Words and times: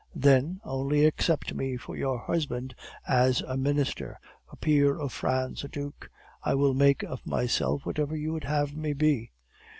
Then, 0.15 0.59
only 0.63 1.05
accept 1.05 1.53
me 1.53 1.77
for 1.77 1.95
your 1.95 2.17
husband 2.17 2.73
as 3.07 3.41
a 3.41 3.55
minister, 3.55 4.19
a 4.51 4.55
peer 4.55 4.97
of 4.97 5.13
France, 5.13 5.63
a 5.63 5.67
duke. 5.67 6.09
I 6.43 6.55
will 6.55 6.73
make 6.73 7.03
of 7.03 7.23
myself 7.23 7.85
whatever 7.85 8.15
you 8.17 8.33
would 8.33 8.45
have 8.45 8.75
me 8.75 8.93
be! 8.93 9.31